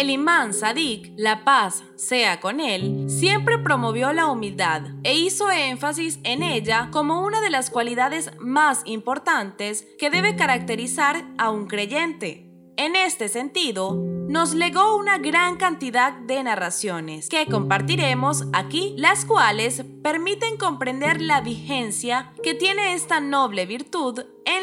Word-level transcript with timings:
El 0.00 0.08
imán 0.08 0.54
Sadik, 0.54 1.12
la 1.18 1.44
paz 1.44 1.84
sea 1.94 2.40
con 2.40 2.58
él, 2.58 3.04
siempre 3.10 3.58
promovió 3.58 4.14
la 4.14 4.28
humildad 4.28 4.80
e 5.02 5.14
hizo 5.14 5.50
énfasis 5.50 6.20
en 6.22 6.42
ella 6.42 6.88
como 6.90 7.20
una 7.20 7.42
de 7.42 7.50
las 7.50 7.68
cualidades 7.68 8.30
más 8.38 8.80
importantes 8.86 9.86
que 9.98 10.08
debe 10.08 10.36
caracterizar 10.36 11.26
a 11.36 11.50
un 11.50 11.66
creyente. 11.66 12.46
En 12.78 12.96
este 12.96 13.28
sentido, 13.28 13.94
nos 13.94 14.54
legó 14.54 14.96
una 14.96 15.18
gran 15.18 15.58
cantidad 15.58 16.14
de 16.14 16.42
narraciones 16.44 17.28
que 17.28 17.44
compartiremos 17.44 18.44
aquí, 18.54 18.94
las 18.96 19.26
cuales 19.26 19.84
permiten 20.02 20.56
comprender 20.56 21.20
la 21.20 21.42
vigencia 21.42 22.32
que 22.42 22.54
tiene 22.54 22.94
esta 22.94 23.20
noble 23.20 23.66
virtud 23.66 24.20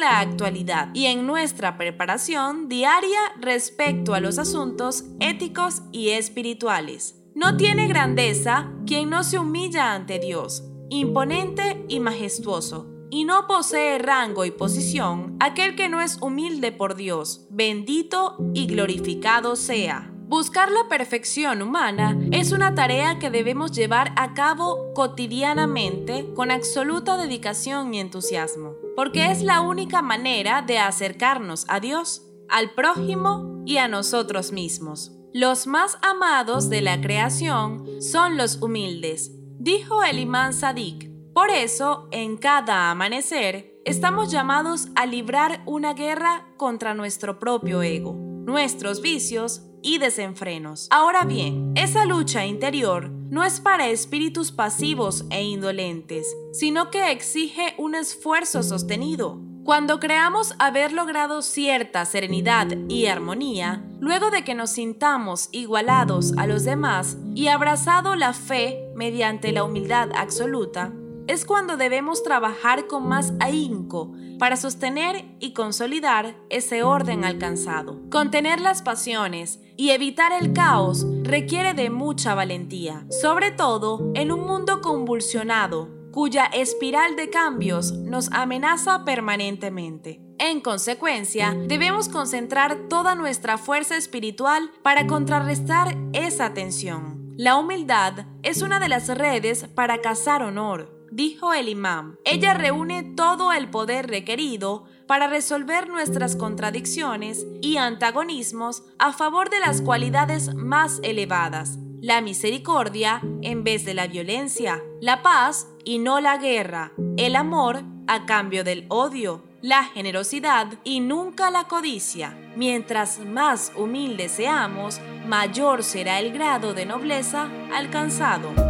la 0.00 0.18
actualidad 0.18 0.88
y 0.94 1.06
en 1.06 1.26
nuestra 1.26 1.76
preparación 1.76 2.68
diaria 2.68 3.20
respecto 3.38 4.14
a 4.14 4.20
los 4.20 4.38
asuntos 4.38 5.04
éticos 5.20 5.82
y 5.92 6.10
espirituales. 6.10 7.16
No 7.34 7.56
tiene 7.56 7.86
grandeza 7.86 8.72
quien 8.86 9.10
no 9.10 9.22
se 9.22 9.38
humilla 9.38 9.94
ante 9.94 10.18
Dios, 10.18 10.64
imponente 10.88 11.84
y 11.88 12.00
majestuoso, 12.00 12.88
y 13.10 13.24
no 13.24 13.46
posee 13.46 13.98
rango 13.98 14.44
y 14.44 14.50
posición 14.50 15.36
aquel 15.38 15.76
que 15.76 15.88
no 15.88 16.00
es 16.00 16.18
humilde 16.20 16.72
por 16.72 16.96
Dios, 16.96 17.46
bendito 17.50 18.36
y 18.54 18.66
glorificado 18.66 19.54
sea. 19.54 20.12
Buscar 20.30 20.70
la 20.70 20.86
perfección 20.88 21.60
humana 21.60 22.16
es 22.30 22.52
una 22.52 22.72
tarea 22.76 23.18
que 23.18 23.30
debemos 23.30 23.72
llevar 23.72 24.12
a 24.14 24.32
cabo 24.32 24.94
cotidianamente 24.94 26.32
con 26.36 26.52
absoluta 26.52 27.16
dedicación 27.16 27.92
y 27.92 27.98
entusiasmo, 27.98 28.76
porque 28.94 29.32
es 29.32 29.42
la 29.42 29.60
única 29.60 30.02
manera 30.02 30.62
de 30.62 30.78
acercarnos 30.78 31.66
a 31.66 31.80
Dios, 31.80 32.22
al 32.48 32.74
prójimo 32.74 33.60
y 33.66 33.78
a 33.78 33.88
nosotros 33.88 34.52
mismos. 34.52 35.10
Los 35.34 35.66
más 35.66 35.98
amados 36.00 36.70
de 36.70 36.80
la 36.80 37.00
creación 37.00 38.00
son 38.00 38.36
los 38.36 38.62
humildes, 38.62 39.32
dijo 39.58 40.04
el 40.04 40.20
imán 40.20 40.52
Sadik 40.52 41.10
por 41.32 41.50
eso, 41.50 42.08
en 42.10 42.36
cada 42.36 42.90
amanecer, 42.90 43.80
estamos 43.84 44.32
llamados 44.32 44.88
a 44.96 45.06
librar 45.06 45.62
una 45.64 45.94
guerra 45.94 46.48
contra 46.56 46.92
nuestro 46.92 47.38
propio 47.38 47.82
ego, 47.82 48.29
nuestros 48.50 49.00
vicios 49.00 49.62
y 49.80 49.98
desenfrenos. 49.98 50.88
Ahora 50.90 51.24
bien, 51.24 51.72
esa 51.76 52.04
lucha 52.04 52.44
interior 52.46 53.08
no 53.08 53.44
es 53.44 53.60
para 53.60 53.88
espíritus 53.88 54.50
pasivos 54.50 55.24
e 55.30 55.44
indolentes, 55.44 56.26
sino 56.52 56.90
que 56.90 57.12
exige 57.12 57.74
un 57.78 57.94
esfuerzo 57.94 58.64
sostenido. 58.64 59.38
Cuando 59.62 60.00
creamos 60.00 60.56
haber 60.58 60.92
logrado 60.92 61.42
cierta 61.42 62.04
serenidad 62.06 62.66
y 62.88 63.06
armonía, 63.06 63.84
luego 64.00 64.32
de 64.32 64.42
que 64.42 64.56
nos 64.56 64.70
sintamos 64.70 65.48
igualados 65.52 66.32
a 66.36 66.48
los 66.48 66.64
demás 66.64 67.18
y 67.36 67.46
abrazado 67.46 68.16
la 68.16 68.32
fe 68.32 68.82
mediante 68.96 69.52
la 69.52 69.62
humildad 69.62 70.10
absoluta, 70.16 70.92
es 71.28 71.44
cuando 71.44 71.76
debemos 71.76 72.24
trabajar 72.24 72.88
con 72.88 73.06
más 73.06 73.32
ahínco 73.38 74.12
para 74.40 74.56
sostener 74.56 75.26
y 75.38 75.52
consolidar 75.52 76.34
ese 76.48 76.82
orden 76.82 77.24
alcanzado. 77.24 78.00
Contener 78.10 78.60
las 78.60 78.80
pasiones 78.80 79.60
y 79.76 79.90
evitar 79.90 80.32
el 80.32 80.54
caos 80.54 81.06
requiere 81.22 81.74
de 81.74 81.90
mucha 81.90 82.34
valentía, 82.34 83.06
sobre 83.10 83.52
todo 83.52 84.10
en 84.14 84.32
un 84.32 84.46
mundo 84.46 84.80
convulsionado 84.80 86.00
cuya 86.10 86.46
espiral 86.46 87.16
de 87.16 87.30
cambios 87.30 87.92
nos 87.92 88.32
amenaza 88.32 89.04
permanentemente. 89.04 90.20
En 90.38 90.60
consecuencia, 90.60 91.54
debemos 91.66 92.08
concentrar 92.08 92.88
toda 92.88 93.14
nuestra 93.14 93.58
fuerza 93.58 93.96
espiritual 93.96 94.70
para 94.82 95.06
contrarrestar 95.06 95.96
esa 96.12 96.54
tensión. 96.54 97.34
La 97.36 97.56
humildad 97.56 98.26
es 98.42 98.62
una 98.62 98.80
de 98.80 98.88
las 98.88 99.08
redes 99.08 99.68
para 99.74 100.00
cazar 100.00 100.42
honor, 100.42 100.99
dijo 101.10 101.52
el 101.52 101.68
imán. 101.68 102.18
Ella 102.24 102.54
reúne 102.54 103.02
todo 103.02 103.52
el 103.52 103.68
poder 103.70 104.08
requerido 104.08 104.84
para 105.06 105.26
resolver 105.26 105.88
nuestras 105.88 106.36
contradicciones 106.36 107.46
y 107.60 107.76
antagonismos 107.76 108.84
a 108.98 109.12
favor 109.12 109.50
de 109.50 109.60
las 109.60 109.82
cualidades 109.82 110.54
más 110.54 111.00
elevadas, 111.02 111.78
la 112.00 112.20
misericordia 112.20 113.20
en 113.42 113.64
vez 113.64 113.84
de 113.84 113.94
la 113.94 114.06
violencia, 114.06 114.82
la 115.00 115.22
paz 115.22 115.68
y 115.84 115.98
no 115.98 116.20
la 116.20 116.38
guerra, 116.38 116.92
el 117.16 117.36
amor 117.36 117.82
a 118.06 118.24
cambio 118.26 118.64
del 118.64 118.86
odio, 118.88 119.42
la 119.62 119.84
generosidad 119.84 120.78
y 120.84 121.00
nunca 121.00 121.50
la 121.50 121.64
codicia. 121.64 122.36
Mientras 122.56 123.18
más 123.18 123.72
humildes 123.76 124.32
seamos, 124.32 125.00
mayor 125.26 125.82
será 125.82 126.18
el 126.18 126.32
grado 126.32 126.72
de 126.72 126.86
nobleza 126.86 127.48
alcanzado. 127.72 128.69